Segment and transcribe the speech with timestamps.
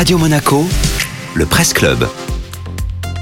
[0.00, 0.64] Radio Monaco,
[1.34, 2.08] le Presse Club.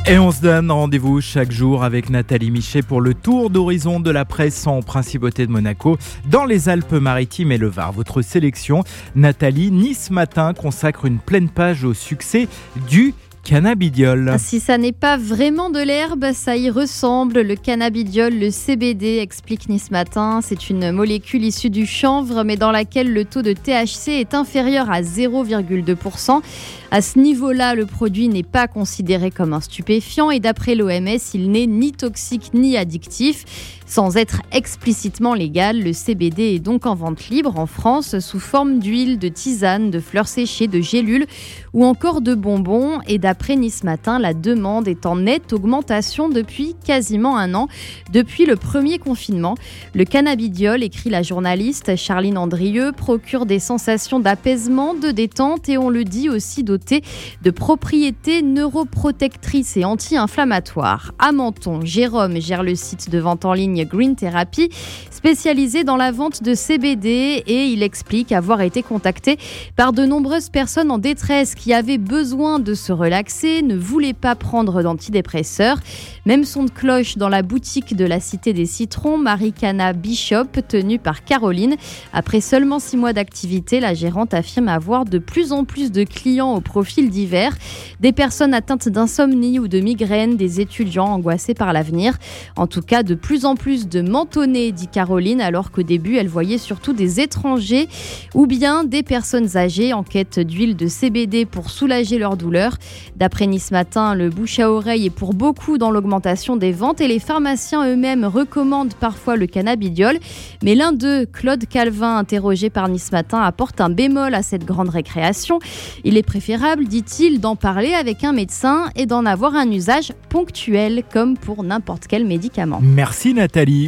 [0.06, 4.12] Et on se donne rendez-vous chaque jour avec Nathalie Michet pour le tour d'horizon de
[4.12, 7.90] la presse en principauté de Monaco dans les Alpes-Maritimes et le Var.
[7.90, 8.84] Votre sélection,
[9.16, 12.46] Nathalie, Nice Matin consacre une pleine page au succès
[12.88, 13.12] du
[13.48, 14.28] cannabidiol.
[14.28, 17.40] Ah, si ça n'est pas vraiment de l'herbe, ça y ressemble.
[17.40, 20.40] Le cannabidiol, le CBD, explique Nice Matin.
[20.42, 24.90] C'est une molécule issue du chanvre, mais dans laquelle le taux de THC est inférieur
[24.90, 26.42] à 0,2%.
[26.90, 31.50] À ce niveau-là, le produit n'est pas considéré comme un stupéfiant et d'après l'OMS, il
[31.50, 33.44] n'est ni toxique ni addictif.
[33.86, 38.80] Sans être explicitement légal, le CBD est donc en vente libre en France sous forme
[38.80, 41.26] d'huile, de tisane, de fleurs séchées, de gélules
[41.72, 43.00] ou encore de bonbons.
[43.06, 47.68] Et d'après Nice Matin, la demande est en nette augmentation depuis quasiment un an,
[48.12, 49.54] depuis le premier confinement.
[49.94, 55.88] Le cannabidiol, écrit la journaliste Charline Andrieux, procure des sensations d'apaisement, de détente et on
[55.88, 57.02] le dit aussi doté
[57.42, 61.12] de propriétés neuroprotectrices et anti-inflammatoires.
[61.18, 64.68] À Menton, Jérôme gère le site de vente en ligne Green Therapy,
[65.10, 69.38] spécialisé dans la vente de CBD et il explique avoir été contacté
[69.74, 74.36] par de nombreuses personnes en détresse qui avaient besoin de se relaxer, ne voulaient pas
[74.36, 75.78] prendre d'antidépresseurs.
[76.24, 80.98] Même son de cloche dans la boutique de la Cité des Citrons, Maricana Bishop, tenue
[81.00, 81.74] par Caroline.
[82.12, 86.54] Après seulement six mois d'activité, la gérante affirme avoir de plus en plus de clients
[86.54, 87.56] au profil divers,
[87.98, 92.18] des personnes atteintes d'insomnie ou de migraine, des étudiants angoissés par l'avenir.
[92.56, 96.28] En tout cas, de plus en plus de mentonner, dit Caroline, alors qu'au début, elle
[96.28, 97.88] voyait surtout des étrangers
[98.34, 102.76] ou bien des personnes âgées en quête d'huile de CBD pour soulager leur douleur.
[103.16, 107.08] D'après Nice Matin, le bouche à oreille est pour beaucoup dans l'augmentation des ventes et
[107.08, 110.18] les pharmaciens eux-mêmes recommandent parfois le cannabidiol.
[110.62, 114.88] Mais l'un d'eux, Claude Calvin, interrogé par Nice Matin, apporte un bémol à cette grande
[114.88, 115.58] récréation.
[116.04, 121.02] Il est préférable, dit-il, d'en parler avec un médecin et d'en avoir un usage ponctuel
[121.12, 122.80] comme pour n'importe quel médicament.
[122.82, 123.86] Merci Nathalie.